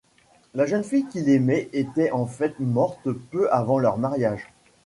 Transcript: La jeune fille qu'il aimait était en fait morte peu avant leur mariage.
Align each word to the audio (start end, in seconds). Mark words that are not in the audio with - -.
La 0.55 0.65
jeune 0.65 0.83
fille 0.83 1.05
qu'il 1.05 1.29
aimait 1.29 1.69
était 1.73 2.09
en 2.09 2.25
fait 2.25 2.59
morte 2.59 3.07
peu 3.29 3.47
avant 3.53 3.77
leur 3.77 3.99
mariage. 3.99 4.49